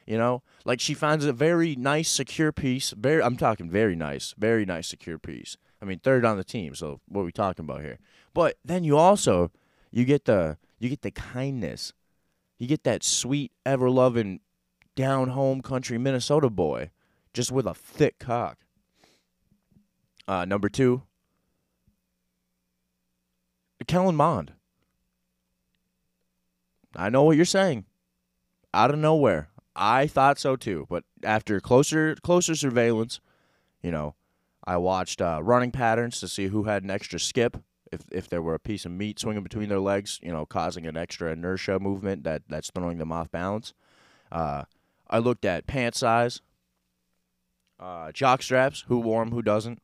You 0.05 0.17
know, 0.17 0.41
like 0.65 0.79
she 0.79 0.93
finds 0.93 1.25
a 1.25 1.33
very 1.33 1.75
nice, 1.75 2.09
secure 2.09 2.51
piece. 2.51 2.91
Very, 2.91 3.21
I'm 3.21 3.37
talking 3.37 3.69
very 3.69 3.95
nice, 3.95 4.33
very 4.37 4.65
nice, 4.65 4.87
secure 4.87 5.19
piece. 5.19 5.55
I 5.81 5.85
mean, 5.85 5.99
third 5.99 6.25
on 6.25 6.37
the 6.37 6.43
team. 6.43 6.73
So 6.73 6.99
what 7.07 7.21
are 7.21 7.25
we 7.25 7.31
talking 7.31 7.65
about 7.65 7.81
here? 7.81 7.99
But 8.33 8.57
then 8.65 8.83
you 8.83 8.97
also 8.97 9.51
you 9.91 10.05
get 10.05 10.25
the 10.25 10.57
you 10.79 10.89
get 10.89 11.01
the 11.01 11.11
kindness, 11.11 11.93
you 12.57 12.67
get 12.67 12.83
that 12.83 13.03
sweet, 13.03 13.51
ever 13.65 13.89
loving, 13.89 14.39
down 14.95 15.29
home 15.29 15.61
country 15.61 15.97
Minnesota 15.97 16.49
boy, 16.49 16.91
just 17.33 17.51
with 17.51 17.65
a 17.65 17.73
thick 17.73 18.19
cock. 18.19 18.59
Uh, 20.27 20.45
number 20.45 20.69
two, 20.69 21.03
Kellen 23.87 24.15
Mond. 24.15 24.53
I 26.95 27.09
know 27.09 27.23
what 27.23 27.35
you're 27.35 27.45
saying. 27.45 27.85
Out 28.73 28.91
of 28.91 28.99
nowhere. 28.99 29.49
I 29.75 30.07
thought 30.07 30.37
so 30.39 30.55
too, 30.55 30.85
but 30.89 31.03
after 31.23 31.59
closer 31.59 32.15
closer 32.15 32.55
surveillance, 32.55 33.19
You 33.81 33.91
know, 33.91 34.15
I 34.65 34.77
watched 34.77 35.21
uh, 35.21 35.39
running 35.41 35.71
patterns 35.71 36.19
to 36.19 36.27
see 36.27 36.47
who 36.47 36.63
had 36.63 36.83
an 36.83 36.91
extra 36.91 37.19
skip. 37.19 37.57
If 37.91 38.01
if 38.11 38.29
there 38.29 38.41
were 38.41 38.55
a 38.55 38.59
piece 38.59 38.85
of 38.85 38.91
meat 38.91 39.19
swinging 39.19 39.43
between 39.43 39.69
their 39.69 39.79
legs, 39.79 40.19
you 40.21 40.31
know, 40.31 40.45
causing 40.45 40.85
an 40.85 40.97
extra 40.97 41.31
inertia 41.31 41.79
movement 41.79 42.23
that 42.23 42.43
that's 42.47 42.69
throwing 42.71 42.97
them 42.97 43.11
off 43.11 43.31
balance. 43.31 43.73
Uh, 44.31 44.63
I 45.09 45.19
looked 45.19 45.45
at 45.45 45.65
pant 45.65 45.95
size, 45.95 46.41
uh, 47.79 48.11
jock 48.11 48.43
straps, 48.43 48.85
who 48.87 48.99
wore 48.99 49.21
'em, 49.21 49.31
who 49.31 49.41
doesn't. 49.41 49.81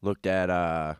Looked 0.00 0.26
at 0.26 0.50
uh, 0.50 0.94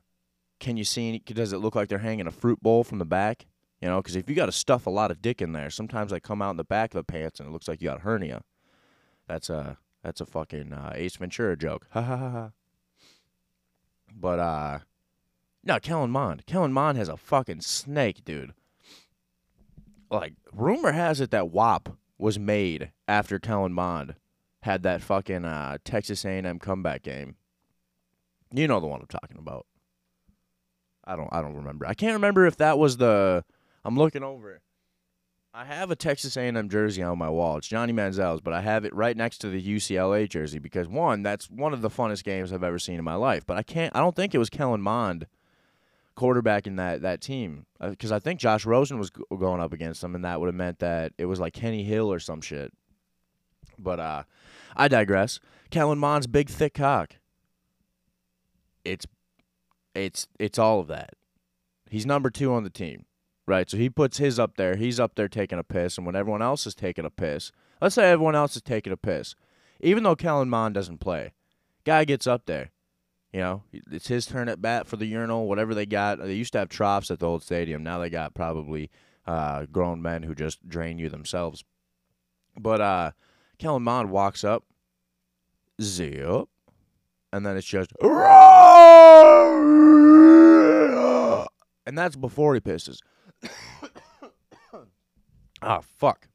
can 0.61 0.77
you 0.77 0.85
see? 0.85 1.09
Any, 1.09 1.19
does 1.19 1.53
it 1.53 1.59
look 1.59 1.75
like 1.75 1.89
they're 1.89 1.99
hanging 1.99 2.29
a 2.29 2.31
fruit 2.31 2.63
bowl 2.63 2.85
from 2.85 2.99
the 2.99 3.05
back? 3.05 3.47
You 3.81 3.89
know, 3.89 4.01
because 4.01 4.15
if 4.15 4.31
you 4.31 4.37
got 4.37 4.47
to 4.47 4.53
stuff 4.53 4.87
a 4.87 4.91
lot 4.91 5.11
of 5.11 5.21
dick 5.21 5.43
in 5.43 5.53
there, 5.53 5.71
sometimes 5.71 6.13
they 6.13 6.21
come 6.21 6.41
out 6.41 6.53
in 6.53 6.57
the 6.57 6.63
back 6.63 6.95
of 6.95 6.99
the 6.99 7.13
pants 7.13 7.41
and 7.41 7.49
it 7.49 7.53
looks 7.53 7.67
like 7.67 7.83
you 7.83 7.89
got 7.89 8.03
hernia. 8.03 8.43
That's 9.27 9.51
a 9.51 9.79
that's 10.05 10.21
a 10.21 10.27
fucking 10.27 10.73
uh, 10.73 10.93
Ace 10.95 11.17
Ventura 11.17 11.57
joke. 11.57 11.89
Ha 11.91 12.01
ha 12.01 12.17
ha 12.17 12.31
ha. 12.31 12.51
But 14.19 14.39
uh, 14.39 14.79
no, 15.65 15.79
Kellen 15.79 16.11
Mond. 16.11 16.47
Kellen 16.47 16.73
Mond 16.73 16.99
has 16.99 17.09
a 17.09 17.17
fucking 17.17 17.61
snake, 17.61 18.25
dude. 18.25 18.53
Like 20.11 20.35
rumor 20.53 20.93
has 20.93 21.21
it 21.21 21.31
that 21.31 21.51
WAP 21.51 21.97
was 22.19 22.39
made 22.39 22.93
after 23.09 23.39
Kellen 23.39 23.73
Mond 23.73 24.15
had 24.63 24.83
that 24.83 25.03
fucking 25.03 25.45
uh, 25.45 25.79
Texas 25.85 26.25
A&M 26.25 26.59
comeback 26.59 27.03
game. 27.03 27.37
You 28.53 28.69
know 28.69 28.81
the 28.81 28.87
one 28.87 29.01
I'm 29.01 29.07
talking 29.07 29.39
about. 29.39 29.67
I 31.05 31.17
don't 31.17 31.29
I 31.33 31.41
don't 31.41 31.55
remember. 31.55 31.87
I 31.87 31.95
can't 31.95 32.15
remember 32.15 32.47
if 32.47 32.59
that 32.59 32.79
was 32.79 32.97
the 32.99 33.45
I'm 33.85 33.97
looking 33.97 34.23
over. 34.23 34.61
I 35.55 35.65
have 35.67 35.91
a 35.91 35.97
Texas 35.97 36.37
A&M 36.39 36.69
jersey 36.71 37.03
on 37.03 37.19
my 37.19 37.29
wall. 37.29 37.59
It's 37.59 37.69
Johnny 37.69 37.93
Manziel's, 37.93 38.41
but 38.41 38.55
I 38.55 38.63
have 38.63 38.87
it 38.87 38.95
right 38.95 39.15
next 39.15 39.39
to 39.39 39.51
the 39.51 39.63
UCLA 39.63 40.27
jersey 40.27 40.59
because 40.59 40.89
one, 40.89 41.23
that's 41.23 41.51
one 41.51 41.75
of 41.75 41.83
the 41.83 41.91
funnest 41.91 42.25
games 42.25 42.53
I've 42.53 42.63
ever 42.63 42.79
seen 42.79 42.99
in 42.99 43.05
my 43.05 43.17
life. 43.17 43.45
But 43.47 43.59
I 43.59 43.63
can't. 43.63 43.95
I 43.95 44.01
don't 44.01 44.17
think 44.17 44.35
it 44.35 44.39
was 44.39 44.49
Kellen 44.49 44.81
Mond 44.81 45.27
quarterbacking 46.17 46.77
that 46.77 47.03
that 47.03 47.21
team 47.21 47.67
because 47.81 48.13
I 48.13 48.19
think 48.19 48.41
Josh 48.41 48.65
Rosen 48.65 48.99
was 48.99 49.11
going 49.11 49.61
up 49.61 49.75
against 49.75 50.01
them, 50.01 50.15
and 50.15 50.25
that 50.25 50.41
would 50.41 50.47
have 50.47 50.55
meant 50.55 50.79
that 50.79 51.13
it 51.19 51.27
was 51.27 51.39
like 51.39 51.53
Kenny 51.53 51.85
Hill 51.85 52.11
or 52.11 52.19
some 52.19 52.41
shit. 52.41 52.73
But 53.79 54.01
uh, 54.01 54.23
I 54.75 54.89
digress. 54.89 55.39
Kellen 55.71 55.99
Mond's 55.99 56.27
big 56.27 56.49
thick 56.49 56.73
cock. 56.73 57.17
It's 58.87 59.07
it's 59.95 60.29
it's 60.39 60.59
all 60.59 60.81
of 60.81 60.87
that. 60.89 61.11
He's 61.91 62.07
number 62.07 62.31
two 62.31 62.55
on 62.55 62.65
the 62.65 62.71
team. 62.71 63.05
Right, 63.47 63.69
so 63.69 63.77
he 63.77 63.91
puts 63.91 64.19
his 64.19 64.39
up 64.39 64.57
there. 64.57 64.77
He's 64.77 65.01
up 65.01 65.17
there 65.17 65.29
taking 65.29 65.59
a 65.59 65.65
piss, 65.65 65.99
and 65.99 66.07
when 66.07 66.15
everyone 66.15 66.43
else 66.43 66.65
is 66.67 66.77
taking 66.77 67.05
a 67.05 67.11
piss, 67.11 67.51
let's 67.81 67.97
say 67.97 68.11
everyone 68.11 68.37
else 68.37 68.55
is 68.55 68.63
taking 68.63 68.93
a 68.93 68.97
piss, 68.97 69.35
even 69.81 70.05
though 70.05 70.15
Kellen 70.15 70.49
Mond 70.49 70.75
doesn't 70.75 70.99
play, 70.99 71.33
guy 71.85 72.05
gets 72.05 72.27
up 72.29 72.47
there. 72.47 72.71
You 73.33 73.41
know, 73.41 73.63
it's 73.73 74.09
his 74.09 74.27
turn 74.27 74.49
at 74.49 74.63
bat 74.63 74.87
for 74.87 74.97
the 74.97 75.07
urinal, 75.07 75.49
whatever 75.49 75.75
they 75.75 75.87
got. 75.87 76.19
They 76.19 76.35
used 76.35 76.53
to 76.53 76.59
have 76.61 76.69
troughs 76.69 77.11
at 77.11 77.19
the 77.19 77.27
old 77.27 77.43
stadium. 77.43 77.83
Now 77.83 77.99
they 77.99 78.11
got 78.11 78.35
probably 78.35 78.91
uh, 79.27 79.65
grown 79.73 80.03
men 80.03 80.23
who 80.23 80.35
just 80.35 80.69
drain 80.69 80.99
you 80.99 81.09
themselves. 81.09 81.65
But 82.59 82.81
uh, 82.81 83.13
Kellen 83.59 83.83
Mond 83.83 84.11
walks 84.11 84.45
up, 84.45 84.65
zip, 85.81 86.49
and 87.33 87.47
then 87.47 87.57
it's 87.57 87.67
just, 87.67 87.91
and 91.87 91.99
that's 91.99 92.17
before 92.17 92.55
he 92.55 92.61
pisses. 92.61 92.99
Ah, 95.65 95.81
fuck. 95.81 96.27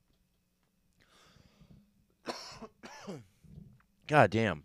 God 4.07 4.29
damn. 4.31 4.63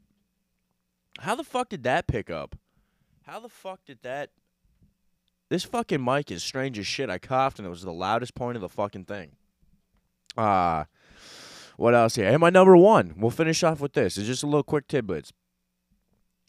How 1.18 1.34
the 1.34 1.42
fuck 1.42 1.68
did 1.68 1.82
that 1.82 2.06
pick 2.06 2.30
up? 2.30 2.54
How 3.25 3.40
the 3.40 3.49
fuck 3.49 3.84
did 3.84 3.99
that? 4.02 4.30
This 5.49 5.64
fucking 5.64 6.02
mic 6.02 6.30
is 6.30 6.44
strange 6.44 6.78
as 6.78 6.87
shit. 6.87 7.11
I 7.11 7.18
coughed 7.18 7.58
and 7.58 7.66
it 7.66 7.70
was 7.70 7.82
the 7.82 7.92
loudest 7.92 8.37
point 8.37 8.56
of 8.56 8.62
the 8.62 8.68
fucking 8.68 9.06
thing. 9.06 9.32
Uh 10.37 10.84
what 11.76 11.94
else 11.94 12.14
here? 12.14 12.30
Hey, 12.30 12.37
my 12.37 12.50
number 12.50 12.76
one. 12.76 13.14
We'll 13.16 13.30
finish 13.30 13.62
off 13.62 13.80
with 13.80 13.94
this. 13.94 14.16
It's 14.16 14.26
just 14.26 14.42
a 14.42 14.46
little 14.46 14.62
quick 14.62 14.87
tidbits. 14.87 15.32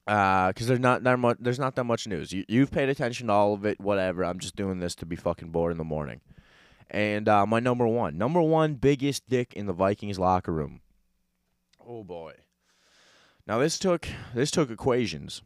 Uh, 0.06 0.50
because 0.50 0.68
there's 0.68 0.80
not 0.80 1.04
that 1.04 1.18
much. 1.18 1.38
There's 1.40 1.60
not 1.60 1.76
that 1.76 1.86
much 1.86 2.08
news. 2.08 2.34
You, 2.34 2.44
you've 2.48 2.72
paid 2.72 2.90
attention 2.90 3.28
to 3.28 3.34
all 3.34 3.54
of 3.54 3.66
it. 3.66 3.80
Whatever. 3.80 4.26
I'm 4.26 4.40
just 4.40 4.56
doing 4.56 4.80
this 4.80 4.96
to 4.96 5.06
be 5.06 5.16
fucking 5.16 5.50
bored 5.50 5.72
in 5.72 5.78
the 5.78 5.84
morning. 5.84 6.22
And 6.92 7.28
uh, 7.28 7.46
my 7.46 7.60
number 7.60 7.88
one, 7.88 8.18
number 8.18 8.42
one 8.42 8.76
biggest 8.76 9.28
dick 9.28 9.54
in 9.54 9.66
the 9.66 9.74
Vikings 9.74 10.20
locker 10.20 10.52
room. 10.52 10.82
Oh 11.86 12.04
boy. 12.04 12.34
Now 13.48 13.60
this 13.60 13.80
took 13.80 14.08
this 14.34 14.52
took 14.52 14.70
equations. 14.70 15.42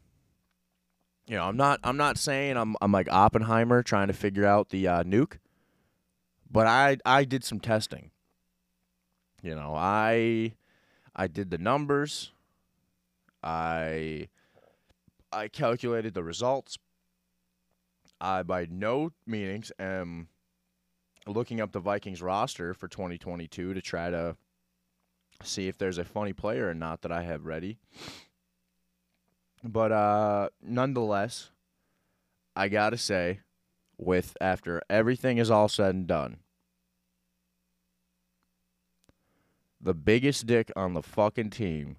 You 1.26 1.36
know, 1.36 1.44
I'm 1.44 1.56
not 1.56 1.80
I'm 1.84 1.96
not 1.96 2.18
saying 2.18 2.56
I'm 2.56 2.74
I'm 2.80 2.92
like 2.92 3.08
Oppenheimer 3.10 3.82
trying 3.82 4.08
to 4.08 4.12
figure 4.12 4.44
out 4.44 4.70
the 4.70 4.88
uh, 4.88 5.02
nuke, 5.04 5.38
but 6.50 6.66
I 6.66 6.98
I 7.04 7.24
did 7.24 7.44
some 7.44 7.60
testing. 7.60 8.10
You 9.42 9.54
know, 9.54 9.74
I 9.76 10.54
I 11.14 11.26
did 11.28 11.50
the 11.50 11.58
numbers. 11.58 12.32
I 13.42 14.28
I 15.32 15.48
calculated 15.48 16.14
the 16.14 16.22
results. 16.22 16.78
I 18.20 18.42
by 18.42 18.66
no 18.70 19.12
means 19.26 19.70
am 19.78 20.28
looking 21.26 21.60
up 21.60 21.72
the 21.72 21.80
Vikings 21.80 22.22
roster 22.22 22.74
for 22.74 22.88
2022 22.88 23.74
to 23.74 23.80
try 23.80 24.10
to 24.10 24.36
see 25.42 25.68
if 25.68 25.78
there's 25.78 25.98
a 25.98 26.04
funny 26.04 26.32
player 26.32 26.68
or 26.68 26.74
not 26.74 27.02
that 27.02 27.12
I 27.12 27.22
have 27.22 27.44
ready. 27.44 27.78
But 29.62 29.92
uh, 29.92 30.48
nonetheless, 30.62 31.50
I 32.56 32.68
gotta 32.68 32.96
say, 32.96 33.40
with 33.96 34.36
after 34.40 34.82
everything 34.88 35.38
is 35.38 35.50
all 35.50 35.68
said 35.68 35.94
and 35.94 36.06
done, 36.06 36.38
the 39.80 39.94
biggest 39.94 40.46
dick 40.46 40.72
on 40.76 40.94
the 40.94 41.02
fucking 41.02 41.50
team. 41.50 41.96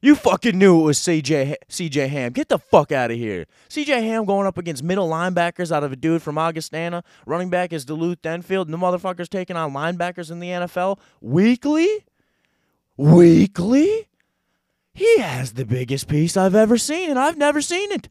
You 0.00 0.14
fucking 0.14 0.56
knew 0.56 0.80
it 0.80 0.84
was 0.84 0.98
CJ 0.98 1.56
CJ 1.68 2.08
Ham. 2.08 2.32
Get 2.32 2.48
the 2.48 2.58
fuck 2.58 2.92
out 2.92 3.10
of 3.10 3.16
here. 3.16 3.46
CJ 3.68 4.00
Ham 4.02 4.24
going 4.26 4.46
up 4.46 4.56
against 4.56 4.84
middle 4.84 5.08
linebackers 5.08 5.72
out 5.72 5.82
of 5.82 5.90
a 5.90 5.96
dude 5.96 6.22
from 6.22 6.38
Augustana. 6.38 7.02
Running 7.26 7.50
back 7.50 7.72
is 7.72 7.84
Duluth 7.84 8.22
Denfeld. 8.22 8.66
And 8.66 8.74
the 8.74 8.78
motherfucker's 8.78 9.28
taking 9.28 9.56
on 9.56 9.72
linebackers 9.72 10.30
in 10.30 10.38
the 10.38 10.48
NFL 10.48 11.00
weekly. 11.20 12.04
Weekly? 12.96 14.08
He 14.94 15.18
has 15.18 15.54
the 15.54 15.64
biggest 15.64 16.06
piece 16.06 16.36
I've 16.36 16.54
ever 16.54 16.78
seen, 16.78 17.10
and 17.10 17.18
I've 17.18 17.36
never 17.36 17.60
seen 17.60 17.90
it. 17.92 18.08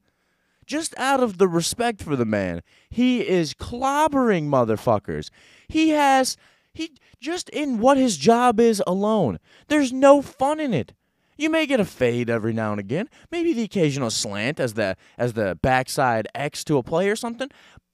Just 0.66 0.98
out 0.98 1.22
of 1.22 1.38
the 1.38 1.48
respect 1.48 2.02
for 2.02 2.18
the 2.18 2.26
man, 2.26 2.62
he 2.90 3.26
is 3.26 3.54
clobbering 3.54 4.50
motherfuckers. 4.50 5.30
He 5.70 5.90
has 5.90 6.36
he 6.74 6.92
just 7.22 7.48
in 7.50 7.80
what 7.80 7.98
his 7.98 8.18
job 8.18 8.60
is 8.60 8.84
alone. 8.86 9.40
There's 9.70 9.94
no 9.94 10.22
fun 10.22 10.60
in 10.60 10.74
it. 10.74 10.94
You 11.38 11.50
may 11.50 11.66
get 11.66 11.80
a 11.80 11.86
fade 11.86 12.30
every 12.30 12.54
now 12.54 12.72
and 12.72 12.80
again, 12.80 13.10
maybe 13.32 13.54
the 13.54 13.64
occasional 13.64 14.10
slant 14.10 14.60
as 14.60 14.74
the 14.74 14.98
as 15.18 15.34
the 15.34 15.58
backside 15.62 16.28
X 16.34 16.64
to 16.66 16.78
a 16.78 16.84
play 16.84 17.10
or 17.10 17.16
something, 17.16 17.50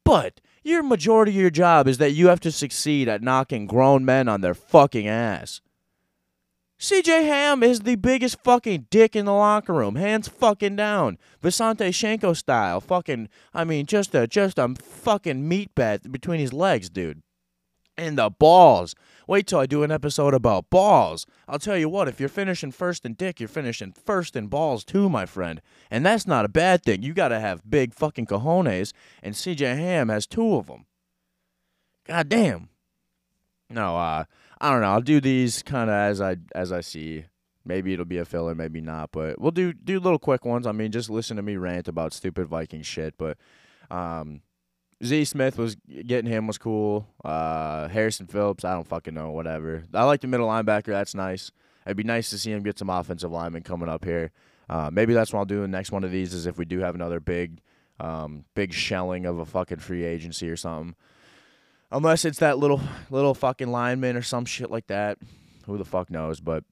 but 0.05 0.39
your 0.63 0.81
majority 0.81 1.31
of 1.31 1.41
your 1.41 1.49
job 1.49 1.87
is 1.87 1.97
that 1.97 2.11
you 2.11 2.27
have 2.27 2.39
to 2.41 2.51
succeed 2.51 3.09
at 3.09 3.21
knocking 3.21 3.67
grown 3.67 4.05
men 4.05 4.29
on 4.29 4.41
their 4.41 4.53
fucking 4.53 5.07
ass. 5.07 5.61
CJ 6.79 7.23
Ham 7.23 7.63
is 7.63 7.81
the 7.81 7.95
biggest 7.95 8.43
fucking 8.43 8.87
dick 8.89 9.15
in 9.15 9.25
the 9.25 9.33
locker 9.33 9.73
room, 9.73 9.95
hands 9.95 10.27
fucking 10.27 10.75
down, 10.75 11.17
Visanthe 11.41 11.87
Shiancoe 11.89 12.35
style, 12.35 12.81
fucking. 12.81 13.29
I 13.53 13.63
mean, 13.63 13.85
just 13.85 14.13
a 14.13 14.27
just 14.27 14.59
a 14.59 14.75
fucking 14.75 15.47
meat 15.47 15.73
bat 15.75 16.11
between 16.11 16.39
his 16.39 16.51
legs, 16.51 16.89
dude. 16.89 17.22
And 17.97 18.17
the 18.17 18.29
balls. 18.29 18.95
Wait 19.27 19.47
till 19.47 19.59
I 19.59 19.65
do 19.65 19.83
an 19.83 19.91
episode 19.91 20.33
about 20.33 20.69
balls. 20.69 21.25
I'll 21.47 21.59
tell 21.59 21.77
you 21.77 21.87
what, 21.87 22.07
if 22.07 22.19
you're 22.19 22.27
finishing 22.27 22.71
first 22.71 23.05
in 23.05 23.13
dick, 23.13 23.39
you're 23.39 23.47
finishing 23.47 23.93
first 23.93 24.35
in 24.35 24.47
balls 24.47 24.83
too, 24.83 25.09
my 25.09 25.25
friend. 25.25 25.61
And 25.89 26.05
that's 26.05 26.27
not 26.27 26.45
a 26.45 26.49
bad 26.49 26.83
thing. 26.83 27.03
You 27.03 27.13
gotta 27.13 27.39
have 27.39 27.69
big 27.69 27.93
fucking 27.93 28.25
cojones, 28.25 28.93
and 29.21 29.35
CJ 29.35 29.75
Ham 29.75 30.09
has 30.09 30.25
two 30.25 30.55
of 30.55 30.67
them. 30.67 30.85
God 32.05 32.29
damn. 32.29 32.69
No, 33.69 33.97
uh, 33.97 34.25
I 34.59 34.71
don't 34.71 34.81
know. 34.81 34.91
I'll 34.91 35.01
do 35.01 35.21
these 35.21 35.63
kind 35.63 35.89
of 35.89 35.95
as 35.95 36.21
I 36.21 36.37
as 36.53 36.71
I 36.71 36.81
see. 36.81 37.25
Maybe 37.65 37.93
it'll 37.93 38.05
be 38.05 38.17
a 38.17 38.25
filler, 38.25 38.53
maybe 38.53 38.81
not. 38.81 39.11
But 39.11 39.39
we'll 39.39 39.51
do 39.51 39.73
do 39.73 39.99
little 39.99 40.19
quick 40.19 40.43
ones. 40.45 40.67
I 40.67 40.73
mean, 40.73 40.91
just 40.91 41.09
listen 41.09 41.37
to 41.37 41.43
me 41.43 41.55
rant 41.55 41.87
about 41.87 42.13
stupid 42.13 42.47
Viking 42.47 42.81
shit. 42.81 43.15
But 43.17 43.37
um, 43.89 44.41
Z 45.03 45.25
Smith 45.25 45.57
was 45.57 45.75
getting 45.75 46.31
him 46.31 46.47
was 46.47 46.57
cool. 46.57 47.07
Uh, 47.23 47.87
Harrison 47.87 48.27
Phillips, 48.27 48.63
I 48.63 48.73
don't 48.73 48.87
fucking 48.87 49.13
know. 49.13 49.31
Whatever. 49.31 49.83
I 49.93 50.03
like 50.03 50.21
the 50.21 50.27
middle 50.27 50.47
linebacker. 50.47 50.87
That's 50.87 51.15
nice. 51.15 51.51
It'd 51.85 51.97
be 51.97 52.03
nice 52.03 52.29
to 52.29 52.37
see 52.37 52.51
him 52.51 52.63
get 52.63 52.79
some 52.79 52.89
offensive 52.89 53.31
linemen 53.31 53.63
coming 53.63 53.89
up 53.89 54.05
here. 54.05 54.31
Uh, 54.69 54.89
maybe 54.91 55.13
that's 55.13 55.33
what 55.33 55.39
I'll 55.39 55.45
do 55.45 55.63
in 55.63 55.71
the 55.71 55.77
next 55.77 55.91
one 55.91 56.03
of 56.03 56.11
these 56.11 56.33
is 56.33 56.45
if 56.45 56.57
we 56.57 56.65
do 56.65 56.79
have 56.79 56.95
another 56.95 57.19
big, 57.19 57.59
um, 57.99 58.45
big 58.55 58.73
shelling 58.73 59.25
of 59.25 59.39
a 59.39 59.45
fucking 59.45 59.79
free 59.79 60.05
agency 60.05 60.49
or 60.49 60.55
something. 60.55 60.95
Unless 61.91 62.25
it's 62.25 62.39
that 62.39 62.57
little 62.57 62.81
little 63.11 63.35
fucking 63.35 63.67
lineman 63.67 64.15
or 64.15 64.23
some 64.23 64.45
shit 64.45 64.71
like 64.71 64.87
that. 64.87 65.19
who 65.65 65.77
the 65.77 65.85
fuck 65.85 66.09
knows? 66.09 66.39
But 66.39 66.63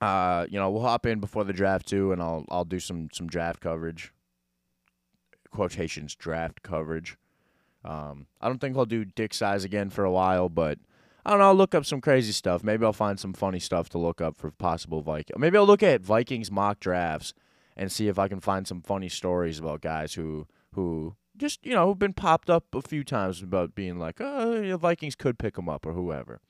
uh, 0.00 0.46
you 0.50 0.58
know, 0.58 0.70
we'll 0.70 0.82
hop 0.82 1.06
in 1.06 1.20
before 1.20 1.44
the 1.44 1.52
draft 1.52 1.86
too, 1.86 2.10
and 2.12 2.20
I'll 2.20 2.44
I'll 2.50 2.64
do 2.64 2.80
some 2.80 3.08
some 3.12 3.28
draft 3.28 3.60
coverage. 3.60 4.12
Quotations 5.50 6.14
draft 6.14 6.62
coverage. 6.62 7.16
Um, 7.84 8.26
I 8.40 8.48
don't 8.48 8.60
think 8.60 8.76
I'll 8.76 8.86
do 8.86 9.04
dick 9.04 9.32
size 9.34 9.64
again 9.64 9.90
for 9.90 10.04
a 10.04 10.10
while, 10.10 10.48
but 10.48 10.78
I 11.24 11.30
don't 11.30 11.38
know. 11.38 11.46
I'll 11.46 11.54
look 11.54 11.74
up 11.74 11.84
some 11.84 12.00
crazy 12.00 12.32
stuff. 12.32 12.62
Maybe 12.62 12.84
I'll 12.84 12.92
find 12.92 13.18
some 13.18 13.32
funny 13.32 13.58
stuff 13.58 13.88
to 13.90 13.98
look 13.98 14.20
up 14.20 14.36
for 14.36 14.50
possible 14.50 15.02
Viking. 15.02 15.36
Maybe 15.38 15.56
I'll 15.56 15.66
look 15.66 15.82
at 15.82 16.02
Vikings 16.02 16.50
mock 16.50 16.80
drafts 16.80 17.32
and 17.76 17.90
see 17.90 18.08
if 18.08 18.18
I 18.18 18.28
can 18.28 18.40
find 18.40 18.66
some 18.66 18.82
funny 18.82 19.08
stories 19.08 19.58
about 19.58 19.80
guys 19.80 20.14
who 20.14 20.46
who 20.74 21.16
just 21.36 21.64
you 21.64 21.72
know 21.72 21.86
who've 21.86 21.98
been 21.98 22.12
popped 22.12 22.50
up 22.50 22.74
a 22.74 22.82
few 22.82 23.04
times 23.04 23.42
about 23.42 23.74
being 23.74 23.98
like, 23.98 24.20
oh, 24.20 24.60
the 24.60 24.76
Vikings 24.76 25.14
could 25.14 25.38
pick 25.38 25.54
them 25.54 25.68
up 25.68 25.86
or 25.86 25.92
whoever. 25.92 26.40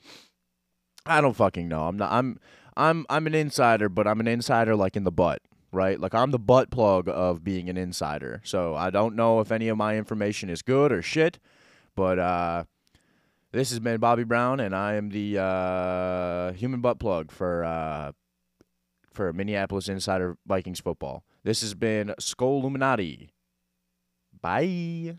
I 1.06 1.20
don't 1.20 1.36
fucking 1.36 1.68
know. 1.68 1.84
I'm 1.84 1.96
not. 1.96 2.12
I'm 2.12 2.38
I'm 2.76 3.06
I'm 3.08 3.26
an 3.26 3.34
insider, 3.34 3.88
but 3.88 4.06
I'm 4.06 4.20
an 4.20 4.28
insider 4.28 4.76
like 4.76 4.96
in 4.96 5.04
the 5.04 5.12
butt, 5.12 5.42
right? 5.72 5.98
Like 6.00 6.14
I'm 6.14 6.30
the 6.30 6.38
butt 6.38 6.70
plug 6.70 7.08
of 7.08 7.44
being 7.44 7.68
an 7.68 7.76
insider. 7.76 8.40
So 8.44 8.74
I 8.74 8.90
don't 8.90 9.16
know 9.16 9.40
if 9.40 9.52
any 9.52 9.68
of 9.68 9.76
my 9.76 9.96
information 9.96 10.50
is 10.50 10.62
good 10.62 10.92
or 10.92 11.02
shit, 11.02 11.38
but 11.94 12.18
uh, 12.18 12.64
this 13.52 13.70
has 13.70 13.80
been 13.80 13.98
Bobby 13.98 14.24
Brown, 14.24 14.60
and 14.60 14.74
I 14.74 14.94
am 14.94 15.10
the 15.10 15.38
uh, 15.38 16.52
human 16.52 16.80
butt 16.80 16.98
plug 16.98 17.30
for 17.30 17.64
uh, 17.64 18.12
for 19.12 19.32
Minneapolis 19.32 19.88
Insider 19.88 20.36
Vikings 20.46 20.80
football. 20.80 21.24
This 21.42 21.62
has 21.62 21.74
been 21.74 22.14
Skull 22.18 22.60
Illuminati. 22.60 23.30
Bye. 24.40 25.16